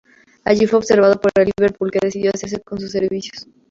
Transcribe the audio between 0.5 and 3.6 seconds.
fue observado por el Liverpool, que decidió hacerse con sus servicios.